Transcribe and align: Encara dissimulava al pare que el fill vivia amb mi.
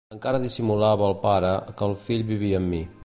Encara 0.13 0.39
dissimulava 0.45 1.05
al 1.09 1.13
pare 1.27 1.51
que 1.77 1.91
el 1.91 1.95
fill 2.07 2.25
vivia 2.33 2.63
amb 2.63 2.75
mi. 2.77 2.83